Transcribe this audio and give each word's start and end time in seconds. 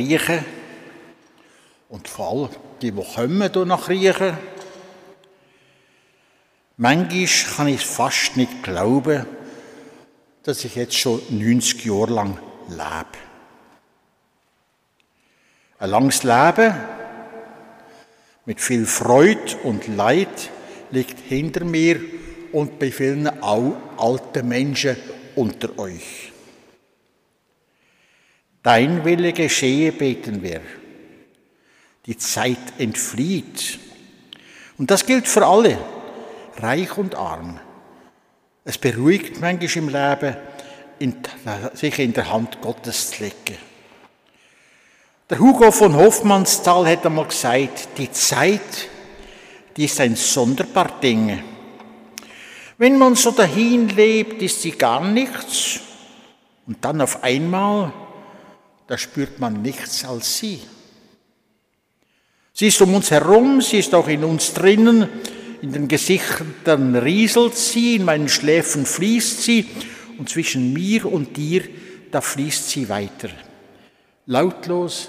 Riechen 0.00 0.42
und 1.90 2.08
vor 2.08 2.30
allem 2.30 2.48
die, 2.80 2.90
die 2.90 3.02
kommen 3.14 3.68
nach 3.68 3.88
Riechen. 3.90 4.36
Manchmal 6.78 7.26
kann 7.56 7.68
ich 7.68 7.84
fast 7.84 8.38
nicht 8.38 8.62
glauben, 8.62 9.26
dass 10.42 10.64
ich 10.64 10.76
jetzt 10.76 10.94
schon 10.96 11.20
90 11.28 11.84
Jahre 11.84 12.12
lang 12.14 12.38
lebe. 12.68 13.18
Ein 15.78 15.90
langes 15.90 16.22
Leben 16.22 16.74
mit 18.46 18.60
viel 18.62 18.86
Freude 18.86 19.56
und 19.64 19.86
Leid 19.88 20.50
liegt 20.90 21.20
hinter 21.20 21.66
mir 21.66 22.00
und 22.52 22.78
bei 22.78 22.90
vielen 22.90 23.28
auch 23.42 23.76
alten 23.98 24.48
Menschen 24.48 24.96
unter 25.36 25.78
euch. 25.78 26.32
Dein 28.62 29.04
Wille 29.04 29.32
geschehe, 29.32 29.90
beten 29.90 30.42
wir. 30.42 30.60
Die 32.06 32.16
Zeit 32.16 32.58
entflieht. 32.78 33.78
Und 34.76 34.90
das 34.90 35.06
gilt 35.06 35.28
für 35.28 35.46
alle, 35.46 35.78
reich 36.56 36.96
und 36.98 37.14
arm. 37.14 37.58
Es 38.64 38.76
beruhigt 38.76 39.40
manchmal 39.40 39.76
im 39.76 39.88
Leben, 39.88 40.36
sich 41.72 41.98
in 41.98 42.12
der 42.12 42.30
Hand 42.30 42.60
Gottes 42.60 43.10
zu 43.10 43.24
legen. 43.24 43.58
Der 45.30 45.38
Hugo 45.38 45.70
von 45.70 45.94
Hofmannsthal 45.94 46.86
hat 46.86 47.06
einmal 47.06 47.26
gesagt, 47.26 47.88
die 47.96 48.10
Zeit, 48.10 48.88
die 49.76 49.84
ist 49.84 50.00
ein 50.00 50.16
sonderbar 50.16 51.00
Ding. 51.00 51.42
Wenn 52.76 52.98
man 52.98 53.14
so 53.14 53.30
dahin 53.30 53.88
lebt, 53.88 54.42
ist 54.42 54.60
sie 54.60 54.72
gar 54.72 55.04
nichts. 55.04 55.80
Und 56.66 56.84
dann 56.84 57.00
auf 57.00 57.22
einmal 57.22 57.92
da 58.90 58.98
spürt 58.98 59.38
man 59.38 59.62
nichts 59.62 60.04
als 60.04 60.38
sie. 60.38 60.60
Sie 62.52 62.66
ist 62.66 62.82
um 62.82 62.92
uns 62.92 63.12
herum, 63.12 63.60
sie 63.60 63.78
ist 63.78 63.94
auch 63.94 64.08
in 64.08 64.24
uns 64.24 64.52
drinnen, 64.52 65.08
in 65.62 65.72
den 65.72 65.86
Gesichtern 65.86 66.96
rieselt 66.96 67.56
sie, 67.56 67.94
in 67.94 68.04
meinen 68.04 68.28
Schläfen 68.28 68.84
fließt 68.84 69.44
sie 69.44 69.68
und 70.18 70.28
zwischen 70.28 70.72
mir 70.72 71.06
und 71.06 71.36
dir, 71.36 71.62
da 72.10 72.20
fließt 72.20 72.68
sie 72.68 72.88
weiter. 72.88 73.30
Lautlos 74.26 75.08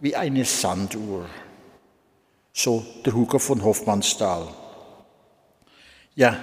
wie 0.00 0.16
eine 0.16 0.46
Sanduhr. 0.46 1.28
So 2.54 2.86
der 3.04 3.12
Hugo 3.12 3.38
von 3.38 3.62
Hofmannsthal. 3.62 4.48
Ja, 6.14 6.42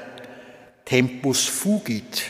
Tempus 0.86 1.44
fugit. 1.46 2.22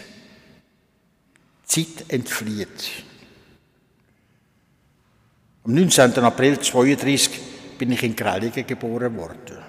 Zeit 1.66 2.06
entflieht. 2.08 3.04
Am 5.64 5.76
19. 5.76 6.18
April 6.24 6.54
1932 6.54 7.78
bin 7.78 7.92
ich 7.92 8.02
in 8.02 8.16
Grelligen 8.16 8.66
geboren 8.66 9.16
worden. 9.16 9.60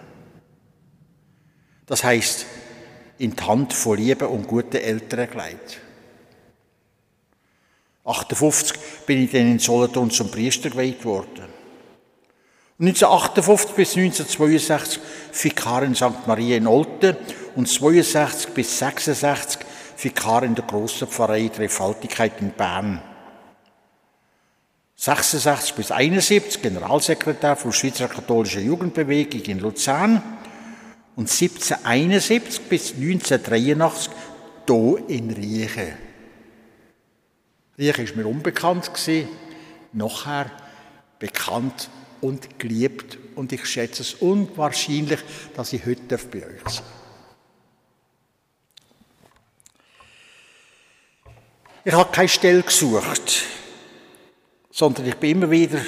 Das 1.85 2.03
heißt, 2.03 2.47
in 3.19 3.37
die 3.37 3.43
Hand 3.43 3.75
von 3.75 3.99
lieben 3.99 4.29
und 4.29 4.49
guten 4.49 4.79
Eltern 4.79 5.29
gelegt. 5.31 5.81
1958 8.05 9.05
bin 9.05 9.25
ich 9.25 9.33
dann 9.33 9.53
in 9.53 9.59
Solothurn 9.59 10.11
zum 10.11 10.31
Priester 10.31 10.71
geweiht 10.71 11.05
worden. 11.05 11.45
1958 12.81 13.77
bis 13.77 13.97
1962 13.97 15.03
Vikar 15.43 15.83
in 15.83 15.95
St. 15.95 16.27
Maria 16.27 16.57
in 16.57 16.67
Olten 16.67 17.17
und 17.55 17.69
1962 17.69 18.55
bis 18.55 18.83
1966 18.83 19.61
Vikar 19.99 20.43
in 20.43 20.55
der 20.55 20.65
grossen 20.65 21.07
Pfarrei 21.07 21.49
Dreifaltigkeit 21.55 22.41
in 22.41 22.51
Bern. 22.51 23.12
66 25.03 25.75
bis 25.75 25.91
71 25.91 26.63
Generalsekretär 26.63 27.57
der 27.57 27.73
Schweizer 27.73 28.07
Katholischen 28.07 28.65
Jugendbewegung 28.65 29.43
in 29.43 29.59
Luzern. 29.59 30.23
Und 31.17 31.29
1771 31.29 32.61
bis 32.69 32.93
1983 32.93 34.13
hier 34.69 35.05
in 35.09 35.31
Riechen. 35.33 35.95
Riechen 37.77 38.09
war 38.11 38.17
mir 38.17 38.27
unbekannt, 38.29 38.93
nachher 39.93 40.53
bekannt 41.19 41.91
und 42.21 42.61
geliebt. 42.61 43.19
Und 43.35 43.53
ich 43.53 43.67
schätze 43.67 44.03
es 44.03 44.15
unwahrscheinlich, 44.15 45.19
dass 45.57 45.73
ich 45.73 45.85
heute 45.85 46.17
bei 46.17 46.47
euch 46.47 46.75
sein 46.75 46.85
Ich 51.85 51.93
habe 51.93 52.13
keine 52.13 52.29
Stelle 52.29 52.63
gesucht 52.63 53.43
sondern 54.73 55.07
ich 55.07 55.17
bin 55.17 55.33
immer 55.33 55.51
wieder 55.51 55.79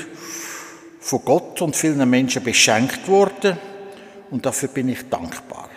von 1.00 1.24
Gott 1.24 1.60
und 1.62 1.74
vielen 1.74 2.08
Menschen 2.08 2.44
beschenkt 2.44 3.08
worden 3.08 3.58
und 4.30 4.44
dafür 4.44 4.68
bin 4.68 4.90
ich 4.90 5.08
dankbar. 5.08 5.70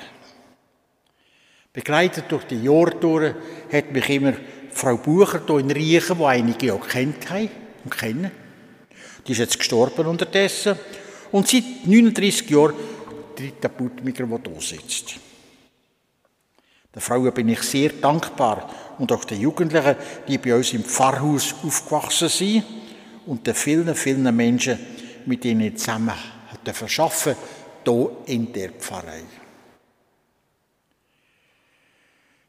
Begleitet 1.72 2.26
durch 2.30 2.44
die 2.44 2.62
Jahre 2.64 3.36
hat 3.72 3.92
mich 3.92 4.10
immer 4.10 4.34
Frau 4.72 4.98
Bucher 4.98 5.42
hier 5.46 5.58
in 5.60 5.72
Riechen, 5.72 6.18
die 6.18 6.24
einige 6.24 6.74
auch 6.74 6.88
kennt 6.88 7.30
haben 7.30 7.50
und 7.84 7.98
kennen. 7.98 8.32
Die 9.26 9.32
ist 9.32 9.38
jetzt 9.40 9.58
gestorben 9.58 10.06
unterdessen 10.06 10.78
und 11.32 11.48
seit 11.48 11.64
39 11.86 12.50
Jahren 12.50 12.76
tritt 13.36 13.64
der 13.64 13.70
Butmiger, 13.70 14.26
der 14.26 14.52
hier 14.52 14.62
sitzt. 14.62 15.16
Den 16.94 17.02
Frauen 17.02 17.32
bin 17.34 17.50
ich 17.50 17.62
sehr 17.62 17.90
dankbar 17.90 18.70
und 18.98 19.12
auch 19.12 19.24
den 19.24 19.40
Jugendlichen, 19.40 19.96
die 20.28 20.38
bei 20.40 20.56
uns 20.56 20.74
im 20.74 20.84
Pfarrhaus 20.84 21.54
aufgewachsen 21.64 22.30
sind 22.30 22.64
und 23.28 23.46
den 23.46 23.54
vielen, 23.54 23.94
vielen 23.94 24.36
Menschen, 24.36 24.80
mit 25.26 25.44
denen 25.44 25.62
ich 25.62 25.78
zusammen 25.78 26.14
verschaffen 26.74 27.36
hier 27.86 28.12
in 28.26 28.52
der 28.52 28.72
Pfarrei. 28.72 29.24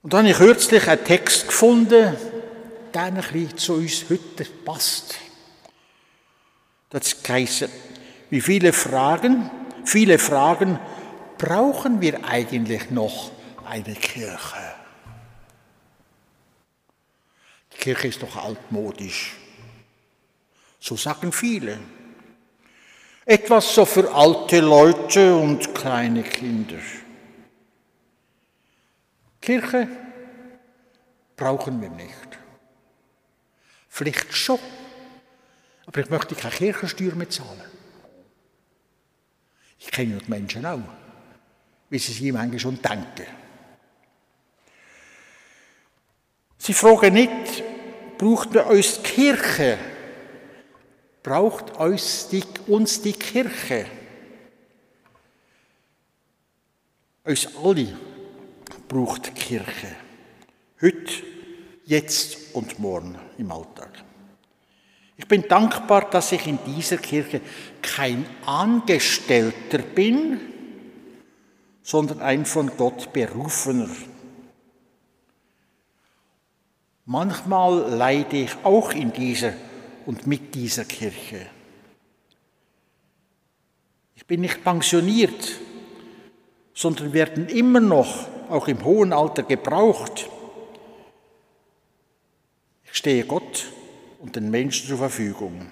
Und 0.03 0.13
dann 0.13 0.21
habe 0.21 0.31
ich 0.31 0.37
kürzlich 0.37 0.89
einen 0.89 1.05
Text 1.05 1.49
gefunden, 1.49 2.17
der 2.95 3.03
ein 3.03 3.15
bisschen 3.15 3.59
zu 3.59 3.75
uns 3.75 4.05
heute 4.09 4.45
passt. 4.65 5.17
Das 6.91 7.17
heißt, 7.29 7.69
wie 8.31 8.41
viele 8.41 8.73
Fragen, 8.73 9.51
viele 9.85 10.19
Fragen 10.19 10.79
brauchen 11.37 12.01
wir 12.01 12.25
eigentlich 12.25 12.91
noch 12.91 13.31
eine 13.69 13.95
Kirche? 13.95 14.75
Die 17.73 17.79
Kirche 17.79 18.09
ist 18.09 18.23
doch 18.23 18.37
altmodisch. 18.37 19.37
So 20.79 20.97
sagen 20.97 21.33
viele. 21.33 21.79
Etwas 23.25 23.75
so 23.75 23.85
für 23.85 24.13
alte 24.15 24.61
Leute 24.61 25.37
und 25.37 25.75
kleine 25.75 26.23
Kinder. 26.23 26.79
Kirche 29.41 29.89
brauchen 31.37 31.81
wir 31.81 31.91
nicht. 31.91 32.39
Vielleicht 33.89 34.35
schon, 34.35 34.59
aber 35.87 36.01
ich 36.01 36.11
möchte 36.11 36.35
keine 36.35 36.55
Kirchensteuer 36.55 37.15
mehr 37.15 37.29
zahlen. 37.29 37.61
Ich 39.79 39.91
kenne 39.91 40.19
die 40.19 40.31
Menschen 40.31 40.65
auch, 40.65 40.81
wie 41.91 41.99
sie 41.99 42.13
sich 42.13 42.33
manchmal 42.33 42.59
schon 42.59 42.81
denken. 42.81 43.27
Sie 46.59 46.75
fragen 46.75 47.15
nicht, 47.15 47.63
braucht 48.19 48.53
man 48.53 48.67
uns 48.67 49.01
die 49.01 49.11
Kirche 49.11 49.79
braucht 51.29 51.77
uns 51.77 52.29
die, 52.31 53.13
Kirche. 53.13 53.85
Uns 57.23 57.49
alle 57.63 57.99
braucht 58.89 59.27
die 59.27 59.31
Kirche. 59.33 59.89
Heute, 60.81 61.13
jetzt 61.85 62.55
und 62.55 62.79
morgen 62.79 63.19
im 63.37 63.53
Alltag. 63.53 63.91
Ich 65.19 65.29
bin 65.29 65.47
dankbar, 65.47 66.09
dass 66.09 66.33
ich 66.33 66.47
in 66.47 66.59
dieser 66.65 66.97
Kirche 66.97 67.43
kein 67.83 68.25
Angestellter 68.47 69.81
bin, 69.81 70.41
sondern 71.83 72.23
ein 72.23 72.47
von 72.47 72.75
Gott 72.75 73.13
berufener. 73.13 73.91
Manchmal 77.05 77.81
leide 77.91 78.39
ich 78.39 78.57
auch 78.65 78.93
in 78.93 79.13
dieser 79.13 79.53
und 80.09 80.27
mit 80.27 80.55
dieser 80.55 80.87
Kirche. 80.87 81.45
Ich 84.17 84.25
bin 84.25 84.41
nicht 84.41 84.65
pensioniert, 84.65 85.61
sondern 86.73 87.13
werden 87.13 87.47
immer 87.49 87.81
noch, 87.81 88.27
auch 88.49 88.69
im 88.69 88.83
hohen 88.87 89.13
Alter, 89.13 89.43
gebraucht. 89.43 90.31
Ich 92.85 92.95
stehe 92.95 93.27
Gott 93.27 93.67
und 94.21 94.35
den 94.35 94.51
Menschen 94.51 94.89
zur 94.89 94.97
Verfügung. 94.97 95.71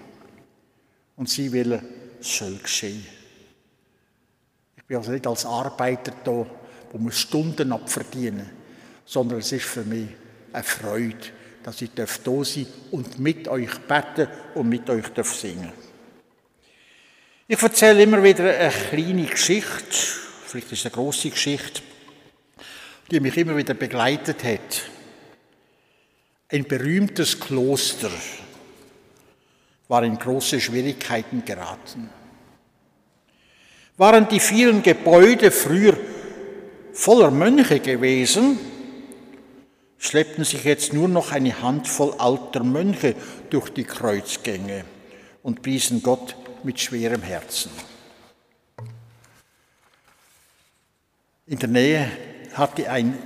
Und 1.16 1.30
sie 1.30 1.50
will, 1.50 1.82
soll 2.20 2.58
geschehen. 2.58 3.06
Ich 4.76 4.84
bin 4.84 4.98
also 4.98 5.12
nicht 5.12 5.26
als 5.26 5.46
Arbeiter 5.46 6.12
da, 6.24 6.46
wo 6.92 6.98
man 6.98 7.10
Stunden 7.10 7.72
abverdienen, 7.72 8.50
sondern 9.06 9.38
es 9.38 9.50
ist 9.50 9.64
für 9.64 9.84
mich 9.84 10.10
eine 10.52 10.62
Freude, 10.62 11.24
dass 11.66 11.82
ich 11.82 11.90
da 11.96 12.06
sein 12.06 12.64
und 12.92 13.18
mit 13.18 13.48
euch 13.48 13.76
beten 13.88 14.28
und 14.54 14.68
mit 14.68 14.88
euch 14.88 15.06
singen 15.24 15.72
Ich 17.48 17.60
erzähle 17.60 18.04
immer 18.04 18.22
wieder 18.22 18.56
eine 18.56 18.70
kleine 18.70 19.26
Geschichte, 19.26 19.96
vielleicht 20.46 20.70
ist 20.70 20.78
es 20.78 20.86
eine 20.86 20.94
große 20.94 21.30
Geschichte, 21.30 21.82
die 23.10 23.18
mich 23.18 23.36
immer 23.36 23.56
wieder 23.56 23.74
begleitet 23.74 24.44
hat. 24.44 24.82
Ein 26.52 26.62
berühmtes 26.68 27.40
Kloster 27.40 28.12
war 29.88 30.04
in 30.04 30.20
große 30.20 30.60
Schwierigkeiten 30.60 31.44
geraten. 31.44 32.08
Waren 33.96 34.28
die 34.28 34.38
vielen 34.38 34.84
Gebäude 34.84 35.50
früher 35.50 35.98
voller 36.92 37.32
Mönche 37.32 37.80
gewesen, 37.80 38.75
schleppten 39.98 40.44
sich 40.44 40.64
jetzt 40.64 40.92
nur 40.92 41.08
noch 41.08 41.32
eine 41.32 41.62
Handvoll 41.62 42.14
alter 42.18 42.62
Mönche 42.62 43.14
durch 43.50 43.70
die 43.70 43.84
Kreuzgänge 43.84 44.84
und 45.42 45.62
priesen 45.62 46.02
Gott 46.02 46.36
mit 46.62 46.80
schwerem 46.80 47.22
Herzen. 47.22 47.70
In 51.46 51.58
der 51.58 51.68
Nähe 51.68 52.10
hatte 52.54 52.90
ein 52.90 53.16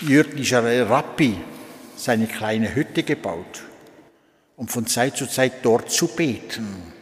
jüdischer 0.00 0.88
Rabbi 0.90 1.36
seine 1.96 2.26
kleine 2.26 2.74
Hütte 2.74 3.02
gebaut, 3.02 3.62
um 4.56 4.68
von 4.68 4.86
Zeit 4.86 5.16
zu 5.16 5.26
Zeit 5.26 5.52
dort 5.62 5.90
zu 5.90 6.08
beten. 6.08 6.92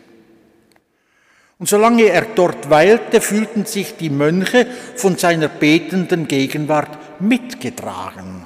Und 1.59 1.69
solange 1.69 2.05
er 2.05 2.23
dort 2.23 2.71
weilte, 2.71 3.21
fühlten 3.21 3.67
sich 3.67 3.97
die 3.97 4.11
Mönche 4.11 4.67
von 4.97 5.17
seiner 5.19 5.49
betenden 5.49 6.29
Gegenwart 6.29 7.21
mitgetragen. 7.21 8.40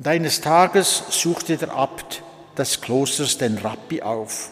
Und 0.00 0.08
eines 0.08 0.40
Tages 0.40 1.04
suchte 1.10 1.58
der 1.58 1.74
Abt 1.74 2.22
des 2.56 2.80
Klosters 2.80 3.36
den 3.36 3.58
Rabbi 3.58 4.00
auf. 4.00 4.48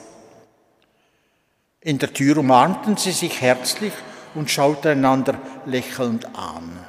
In 1.81 1.99
der 1.99 2.13
Tür 2.13 2.37
umarmten 2.37 2.99
sie 2.99 3.13
sich 3.13 3.41
herzlich 3.41 3.95
und 4.35 4.51
schauten 4.51 4.91
einander 4.91 5.41
lächelnd 5.65 6.37
an. 6.37 6.85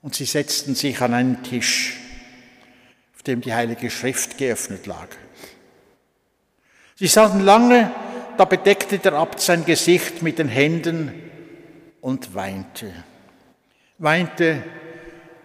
Und 0.00 0.14
sie 0.14 0.26
setzten 0.26 0.76
sich 0.76 1.00
an 1.00 1.12
einen 1.12 1.42
Tisch, 1.42 1.98
auf 3.16 3.24
dem 3.24 3.40
die 3.40 3.52
Heilige 3.52 3.90
Schrift 3.90 4.38
geöffnet 4.38 4.86
lag. 4.86 5.08
Sie 6.94 7.08
saßen 7.08 7.40
lange, 7.40 7.90
da 8.36 8.44
bedeckte 8.44 9.00
der 9.00 9.14
Abt 9.14 9.40
sein 9.40 9.64
Gesicht 9.64 10.22
mit 10.22 10.38
den 10.38 10.46
Händen 10.46 11.12
und 12.00 12.36
weinte. 12.36 12.92
Weinte 13.98 14.62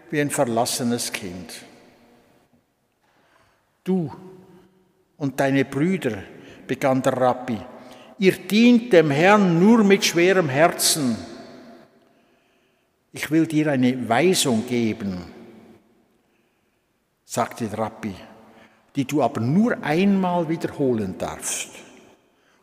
wie 0.10 0.22
ein 0.22 0.30
verlassenes 0.30 1.12
Kind. 1.12 1.54
Du 3.84 4.12
und 5.18 5.40
deine 5.40 5.66
Brüder, 5.66 6.18
begann 6.68 7.02
der 7.02 7.14
Rabbi, 7.14 7.58
ihr 8.20 8.34
dient 8.34 8.92
dem 8.92 9.10
Herrn 9.10 9.60
nur 9.60 9.84
mit 9.84 10.04
schwerem 10.04 10.50
Herzen. 10.50 11.16
Ich 13.14 13.32
will 13.32 13.48
dir 13.48 13.72
eine 13.72 14.08
Weisung 14.08 14.68
geben, 14.68 15.24
sagte 17.24 17.68
der 17.68 17.80
Rabbi, 17.80 18.14
die 18.96 19.06
du 19.06 19.24
aber 19.24 19.42
nur 19.42 19.82
einmal 19.82 20.50
wiederholen 20.50 21.18
darfst. 21.18 21.70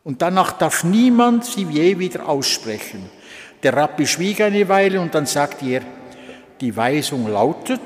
Und 0.03 0.21
danach 0.21 0.51
darf 0.51 0.83
niemand 0.83 1.45
sie 1.45 1.63
je 1.63 1.97
wieder 1.97 2.29
aussprechen. 2.29 3.09
Der 3.63 3.75
Rabbi 3.75 4.05
schwieg 4.05 4.39
eine 4.41 4.69
Weile 4.69 5.01
und 5.01 5.15
dann 5.15 5.25
sagte 5.25 5.65
er, 5.65 5.81
die 6.61 6.75
Weisung 6.75 7.27
lautet, 7.27 7.81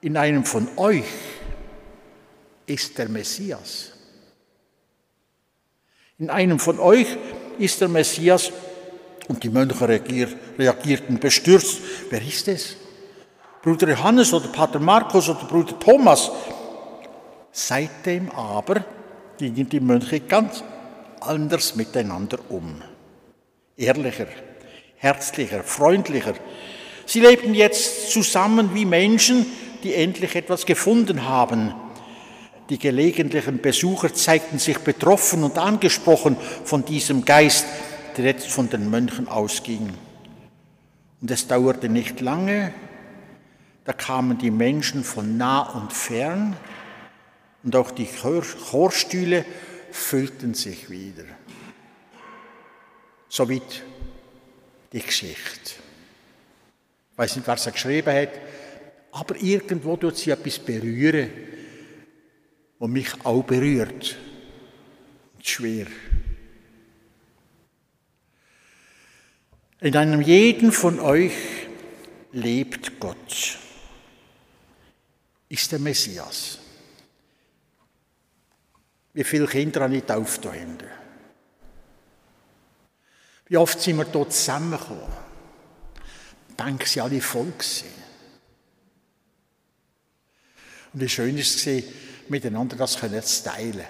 in 0.00 0.16
einem 0.16 0.44
von 0.44 0.68
euch 0.76 1.04
ist 2.66 2.96
der 2.98 3.08
Messias. 3.08 3.92
In 6.18 6.30
einem 6.30 6.58
von 6.58 6.78
euch 6.78 7.16
ist 7.58 7.80
der 7.80 7.88
Messias 7.88 8.52
und 9.28 9.42
die 9.42 9.50
Mönche 9.50 9.88
reagierten 10.58 11.18
bestürzt. 11.18 11.80
Wer 12.10 12.22
ist 12.22 12.48
es? 12.48 12.76
Bruder 13.62 13.88
Johannes 13.88 14.32
oder 14.32 14.48
Pater 14.48 14.78
Markus 14.78 15.28
oder 15.28 15.44
Bruder 15.44 15.78
Thomas? 15.78 16.30
Seitdem 17.52 18.30
aber 18.30 18.84
gingen 19.38 19.68
die 19.68 19.80
Mönche 19.80 20.20
ganz 20.20 20.62
anders 21.20 21.74
miteinander 21.74 22.38
um. 22.48 22.82
Ehrlicher, 23.76 24.26
herzlicher, 24.96 25.62
freundlicher. 25.62 26.34
Sie 27.10 27.18
lebten 27.18 27.54
jetzt 27.54 28.12
zusammen 28.12 28.72
wie 28.72 28.84
Menschen, 28.84 29.44
die 29.82 29.94
endlich 29.94 30.36
etwas 30.36 30.64
gefunden 30.64 31.24
haben. 31.24 31.74
Die 32.68 32.78
gelegentlichen 32.78 33.60
Besucher 33.60 34.14
zeigten 34.14 34.60
sich 34.60 34.78
betroffen 34.78 35.42
und 35.42 35.58
angesprochen 35.58 36.36
von 36.64 36.84
diesem 36.84 37.24
Geist, 37.24 37.66
der 38.16 38.26
jetzt 38.26 38.46
von 38.46 38.70
den 38.70 38.90
Mönchen 38.90 39.26
ausging. 39.26 39.92
Und 41.20 41.30
es 41.32 41.48
dauerte 41.48 41.88
nicht 41.88 42.20
lange, 42.20 42.72
da 43.84 43.92
kamen 43.92 44.38
die 44.38 44.52
Menschen 44.52 45.02
von 45.02 45.36
nah 45.36 45.62
und 45.62 45.92
fern 45.92 46.56
und 47.64 47.74
auch 47.74 47.90
die 47.90 48.06
Chorstühle 48.06 49.44
füllten 49.90 50.54
sich 50.54 50.88
wieder. 50.90 51.24
Soweit 53.28 53.82
die 54.92 55.00
Geschichte. 55.00 55.89
Weiß 57.20 57.36
nicht, 57.36 57.46
wer 57.46 57.58
sie 57.58 57.70
geschrieben 57.70 58.14
hat, 58.14 58.30
aber 59.12 59.36
irgendwo 59.36 59.94
tut 59.98 60.16
sie 60.16 60.30
etwas 60.30 60.58
berühren, 60.58 61.30
was 62.78 62.88
mich 62.88 63.10
auch 63.24 63.42
berührt. 63.42 64.16
Und 65.34 65.46
schwer. 65.46 65.86
In 69.80 69.94
einem 69.98 70.22
jeden 70.22 70.72
von 70.72 70.98
euch 70.98 71.34
lebt 72.32 72.98
Gott, 72.98 73.58
ist 75.50 75.72
der 75.72 75.78
Messias. 75.78 76.58
Wie 79.12 79.24
viele 79.24 79.46
Kinder 79.46 79.82
habe 79.82 79.94
ich 79.94 80.06
getauft? 80.06 80.48
Wie 83.44 83.56
oft 83.58 83.78
sind 83.78 83.98
wir 83.98 84.06
dort 84.06 84.32
zusammengekommen? 84.32 85.29
Denken 86.64 86.86
sie 86.86 87.00
alle 87.00 87.20
voll 87.20 87.52
gewesen. 87.56 87.88
Und 90.92 91.00
wie 91.00 91.08
schön 91.08 91.38
ist 91.38 91.66
es 91.66 91.84
miteinander 92.28 92.76
das 92.76 92.92
zu 92.92 93.44
teilen. 93.44 93.86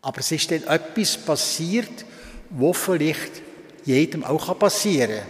Aber 0.00 0.20
es 0.20 0.32
ist 0.32 0.50
dann 0.50 0.62
etwas 0.64 1.16
passiert, 1.18 2.04
wo 2.50 2.72
vielleicht 2.72 3.42
jedem 3.84 4.24
auch 4.24 4.58
passieren 4.58 5.18
kann. 5.18 5.28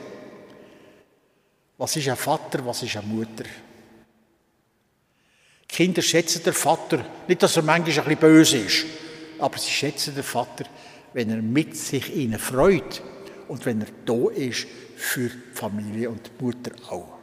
Was 1.78 1.96
ist 1.96 2.08
ein 2.08 2.16
Vater, 2.16 2.64
was 2.64 2.82
ist 2.82 2.96
eine 2.96 3.06
Mutter? 3.06 3.44
Die 5.62 5.74
Kinder 5.74 6.02
schätzen 6.02 6.42
den 6.44 6.52
Vater, 6.52 7.04
nicht, 7.26 7.42
dass 7.42 7.56
er 7.56 7.62
manchmal 7.62 7.98
ein 7.98 8.04
bisschen 8.04 8.20
böse 8.20 8.58
ist, 8.58 8.86
aber 9.40 9.58
sie 9.58 9.70
schätzen 9.70 10.14
den 10.14 10.22
Vater, 10.22 10.66
wenn 11.14 11.30
er 11.30 11.42
mit 11.42 11.76
sich 11.76 12.14
ihnen 12.14 12.38
freut 12.38 13.02
und 13.48 13.64
wenn 13.66 13.80
er 13.80 13.88
da 14.04 14.30
ist 14.30 14.66
für 14.96 15.28
die 15.28 15.54
Familie 15.54 16.10
und 16.10 16.20
die 16.26 16.44
Mutter 16.44 16.70
auch. 16.90 17.14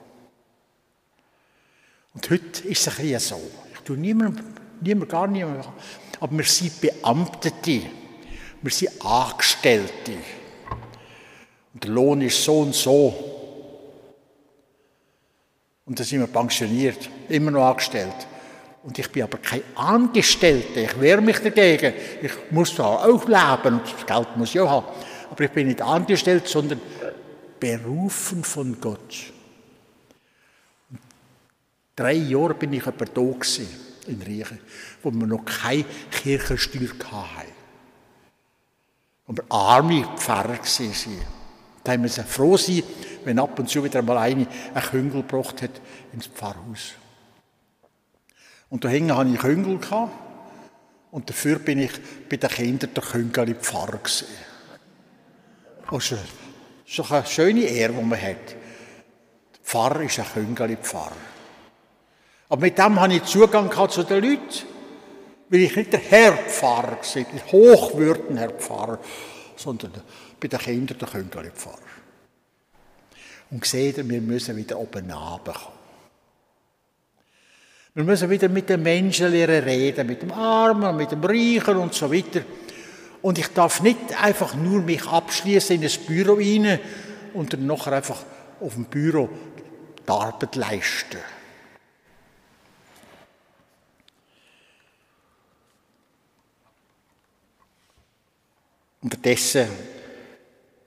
Und 2.13 2.29
heute 2.29 2.67
ist 2.67 2.87
es 2.87 2.89
ein 2.89 3.03
bisschen 3.03 3.19
so. 3.19 3.41
Ich 3.73 3.79
tue 3.81 3.97
niemandem, 3.97 4.45
niemand, 4.81 5.09
gar 5.09 5.27
niemand, 5.27 5.67
aber 6.19 6.37
wir 6.37 6.45
sind 6.45 6.79
Beamtete, 6.81 7.81
wir 8.61 8.71
sind 8.71 9.03
Angestellte. 9.03 10.13
Und 11.73 11.83
der 11.83 11.91
Lohn 11.91 12.21
ist 12.21 12.43
so 12.43 12.59
und 12.59 12.75
so. 12.75 13.13
Und 15.85 15.97
dann 15.97 16.05
sind 16.05 16.19
wir 16.19 16.27
pensioniert, 16.27 17.09
immer 17.29 17.51
noch 17.51 17.65
angestellt. 17.65 18.27
Und 18.83 18.97
ich 18.97 19.11
bin 19.11 19.23
aber 19.23 19.37
kein 19.37 19.61
Angestellter, 19.75 20.81
ich 20.81 20.99
wehre 20.99 21.21
mich 21.21 21.39
dagegen. 21.39 21.93
Ich 22.21 22.31
muss 22.49 22.75
zwar 22.75 23.05
auch 23.05 23.25
leben 23.25 23.79
und 23.79 23.83
das 23.83 24.05
Geld 24.05 24.37
muss 24.37 24.55
ich 24.55 24.59
auch 24.59 24.69
haben, 24.69 24.87
aber 25.31 25.45
ich 25.45 25.51
bin 25.51 25.67
nicht 25.67 25.81
angestellt, 25.81 26.47
sondern 26.47 26.81
berufen 27.57 28.43
von 28.43 28.79
Gott. 28.81 29.31
Drei 31.95 32.13
Jahre 32.13 32.53
bin 32.53 32.73
ich 32.73 32.85
aber 32.85 33.05
da 33.05 33.21
in 34.07 34.21
Riechen, 34.21 34.59
wo 35.01 35.11
wir 35.11 35.27
noch 35.27 35.45
keine 35.45 35.85
Kirchensteuer 36.11 36.89
hatten. 37.11 37.51
Und 39.25 39.37
wir 39.37 39.45
arme 39.49 40.05
Pfarrer 40.17 40.57
waren. 40.57 41.17
Da 41.83 41.93
haben 41.93 42.03
wir 42.03 42.09
froh 42.09 42.57
sein, 42.57 42.83
wenn 43.23 43.39
ab 43.39 43.57
und 43.57 43.69
zu 43.69 43.83
wieder 43.83 44.01
mal 44.01 44.17
eine 44.17 44.47
einen 44.73 44.85
Küngel 44.85 45.21
gebracht 45.21 45.61
hat 45.61 45.81
ins 46.11 46.27
Pfarrhaus. 46.27 46.91
Und 48.69 48.83
da 48.83 48.89
hinten 48.89 49.15
hatte 49.15 49.29
ich 49.29 49.39
Küngel 49.39 49.79
und 51.11 51.29
dafür 51.29 51.59
bin 51.59 51.79
ich 51.79 51.91
bei 52.29 52.35
den 52.35 52.49
Kindern 52.49 52.93
der 52.93 53.03
Küngel 53.03 53.55
Pfarrer 53.55 53.97
gewesen. 53.97 54.50
Das 55.91 56.11
ist 56.11 57.11
eine 57.11 57.25
schöne 57.25 57.63
Ehre, 57.63 57.93
die 57.93 58.01
man 58.01 58.21
hat. 58.21 58.49
Der 58.49 59.61
Pfarrer 59.61 60.01
ist 60.01 60.19
ein 60.19 60.55
Küngel 60.55 60.77
Pfarrer. 60.77 61.11
Aber 62.49 62.61
mit 62.61 62.77
dem 62.77 62.99
habe 62.99 63.13
ich 63.13 63.23
Zugang 63.23 63.69
zu 63.89 64.03
den 64.03 64.23
Leuten. 64.23 64.71
Weil 65.49 65.59
ich 65.59 65.75
nicht 65.75 65.91
der 65.91 65.99
Herrpfarrer 65.99 66.97
war, 66.97 67.23
der 67.23 67.51
hochwürden 67.51 68.37
Herr 68.37 68.51
Pfarrer, 68.51 68.99
sondern 69.57 69.91
bei 70.39 70.47
den 70.47 70.59
Kindern 70.59 70.97
der 70.97 71.07
Königpfarrer. 71.09 71.77
Und 73.51 73.65
seht 73.65 73.97
ihr, 73.97 74.09
wir 74.09 74.21
müssen 74.21 74.55
wieder 74.55 74.79
oben 74.79 75.11
runterkommen. 75.11 75.81
Wir 77.93 78.03
müssen 78.05 78.29
wieder 78.29 78.47
mit 78.47 78.69
den 78.69 78.81
Menschen 78.81 79.27
reden, 79.27 80.07
mit 80.07 80.21
dem 80.21 80.31
Armen, 80.31 80.95
mit 80.95 81.11
dem 81.11 81.21
Reichen 81.21 81.75
und 81.75 81.93
so 81.93 82.09
weiter. 82.09 82.41
Und 83.21 83.37
ich 83.37 83.47
darf 83.49 83.81
nicht 83.81 84.21
einfach 84.21 84.55
nur 84.55 84.81
mich 84.81 85.05
abschließen 85.05 85.75
in 85.75 85.87
ein 85.87 86.05
Büro 86.07 86.33
rein 86.33 86.79
und 87.33 87.53
dann 87.53 87.65
nachher 87.67 87.93
einfach 87.93 88.23
auf 88.59 88.73
dem 88.73 88.85
Büro 88.85 89.29
die 90.05 90.11
Arbeit 90.11 90.55
leisten. 90.55 91.19
Unterdessen 99.01 99.67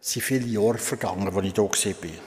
sind 0.00 0.22
viele 0.22 0.46
Jahre 0.46 0.78
vergangen, 0.78 1.26
als 1.26 1.44
ich 1.44 1.52
hier 1.52 1.96
war. 2.02 2.22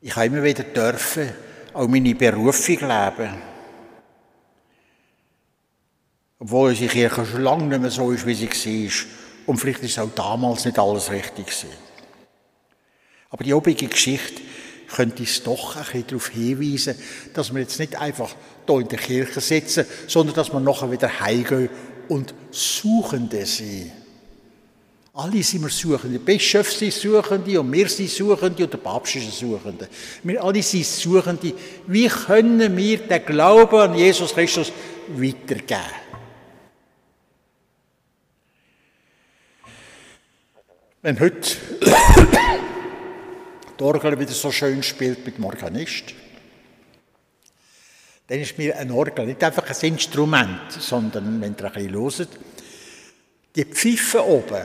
Ich 0.00 0.16
habe 0.16 0.26
immer 0.26 0.42
wieder 0.42 0.64
dürfen, 0.64 1.32
auch 1.72 1.86
meine 1.88 2.14
Berufung 2.14 2.78
leben. 2.80 3.53
Obwohl 6.44 6.70
unsere 6.70 6.90
Kirche 6.90 7.24
schon 7.24 7.40
lange 7.40 7.64
nicht 7.64 7.80
mehr 7.80 7.90
so 7.90 8.10
ist, 8.12 8.26
wie 8.26 8.34
sie 8.34 8.48
war. 8.86 9.06
Und 9.46 9.56
vielleicht 9.56 9.82
ist 9.82 9.98
auch 9.98 10.10
damals 10.14 10.66
nicht 10.66 10.78
alles 10.78 11.10
richtig 11.10 11.46
gewesen. 11.46 11.70
Aber 13.30 13.42
die 13.42 13.54
obige 13.54 13.86
Geschichte 13.86 14.42
könnte 14.94 15.22
uns 15.22 15.42
doch 15.42 15.74
ein 15.74 15.82
bisschen 15.84 16.06
darauf 16.06 16.28
hinweisen, 16.28 16.96
dass 17.32 17.52
wir 17.52 17.62
jetzt 17.62 17.78
nicht 17.78 17.96
einfach 17.96 18.34
hier 18.66 18.78
in 18.78 18.88
der 18.88 18.98
Kirche 18.98 19.40
sitzen, 19.40 19.86
sondern 20.06 20.36
dass 20.36 20.52
wir 20.52 20.60
nachher 20.60 20.92
wieder 20.92 21.18
heimgehen 21.18 21.70
und 22.08 22.34
Suchende 22.50 23.46
sind. 23.46 23.92
Alle 25.14 25.42
sind 25.42 25.62
wir 25.62 25.70
Suchende. 25.70 26.18
Die 26.18 26.24
Bischöfe 26.24 26.70
sind 26.70 26.92
Suchende 26.92 27.58
und 27.58 27.72
wir 27.72 27.88
sind 27.88 28.10
Suchende 28.10 28.64
und 28.64 28.72
der 28.72 28.78
Papst 28.78 29.16
ist 29.16 29.24
ein 29.24 29.48
Suchende. 29.48 29.88
Wir 30.22 30.44
alle 30.44 30.62
sind 30.62 30.84
Suchende. 30.84 31.54
Wie 31.86 32.08
können 32.08 32.76
wir 32.76 32.98
den 32.98 33.24
Glauben 33.24 33.76
an 33.76 33.94
Jesus 33.94 34.34
Christus 34.34 34.70
weitergeben? 35.08 36.04
Wenn 41.04 41.20
heute 41.20 41.58
die 43.78 43.82
Orgel 43.82 44.18
wieder 44.18 44.32
so 44.32 44.50
schön 44.50 44.82
spielt 44.82 45.26
mit 45.26 45.36
dem 45.36 45.44
Organist, 45.44 46.14
dann 48.26 48.40
ist 48.40 48.56
mir 48.56 48.78
ein 48.78 48.90
Orgel 48.90 49.26
nicht 49.26 49.44
einfach 49.44 49.68
ein 49.68 49.86
Instrument, 49.86 50.72
sondern, 50.72 51.42
wenn 51.42 51.54
ihr 51.60 51.64
ein 51.66 51.72
bisschen 51.74 51.92
hört, 51.92 52.28
die 53.54 53.66
Pfeife 53.66 54.26
oben, 54.26 54.64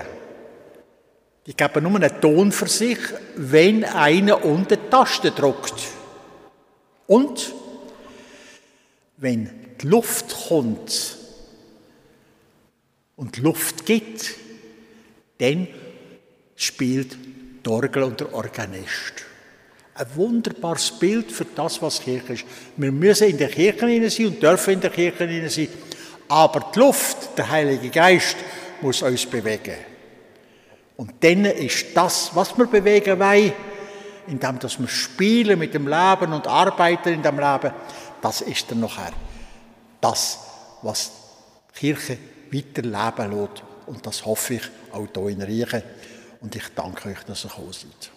die 1.45 1.57
geben 1.57 1.83
nur 1.83 1.95
einen 1.95 2.21
Ton 2.21 2.53
für 2.53 2.69
sich, 2.69 2.99
wenn 3.35 3.83
einer 3.83 4.45
unter 4.45 4.77
die 4.77 4.89
Taste 4.89 5.31
drückt. 5.31 5.75
Und 7.07 7.53
wenn 9.17 9.75
die 9.81 9.87
Luft 9.87 10.47
kommt 10.47 11.17
und 13.17 13.35
die 13.35 13.41
Luft 13.41 13.85
gibt, 13.85 14.35
dann 15.39 15.67
spielt 16.61 17.17
die 17.65 17.69
Orgel 17.69 18.03
und 18.03 18.19
der 18.19 18.33
Organist 18.33 19.25
ein 19.99 20.07
wunderbares 20.15 20.91
Bild 20.91 21.29
für 21.29 21.45
das, 21.45 21.81
was 21.81 21.99
Kirche 21.99 22.33
ist. 22.33 22.45
Wir 22.77 22.91
müssen 22.91 23.27
in 23.27 23.37
der 23.37 23.49
Kirche 23.49 24.09
sein 24.09 24.27
und 24.27 24.41
dürfen 24.41 24.73
in 24.73 24.81
der 24.81 24.91
Kirche 24.91 25.49
sein. 25.49 25.67
Aber 26.29 26.71
die 26.73 26.79
Luft, 26.79 27.37
der 27.37 27.49
Heilige 27.49 27.89
Geist, 27.89 28.37
muss 28.81 29.01
uns 29.01 29.25
bewegen. 29.25 29.75
Und 30.95 31.13
dann 31.21 31.43
ist 31.45 31.87
das, 31.93 32.31
was 32.33 32.57
wir 32.57 32.67
bewegen 32.67 33.19
wollen, 33.19 33.51
indem 34.27 34.59
dass 34.59 34.79
wir 34.79 34.87
spielen 34.87 35.59
mit 35.59 35.73
dem 35.73 35.87
Leben 35.87 36.31
und 36.31 36.47
arbeiten 36.47 37.09
in 37.09 37.21
dem 37.21 37.37
Leben, 37.37 37.73
das 38.21 38.41
ist 38.41 38.71
dann 38.71 38.79
nachher 38.79 39.11
das, 39.99 40.39
was 40.81 41.11
die 41.75 41.79
Kirche 41.79 42.17
weiterleben 42.51 43.37
lässt. 43.37 43.63
Und 43.85 44.05
das 44.05 44.25
hoffe 44.25 44.53
ich 44.55 44.63
auch 44.93 45.07
hier 45.13 45.29
in 45.29 45.41
Riechen. 45.41 45.83
Und 46.41 46.55
ich 46.55 46.67
danke 46.75 47.09
euch, 47.09 47.23
dass 47.23 47.45
ihr 47.45 47.49
gekommen 47.49 47.73
seid. 47.73 48.11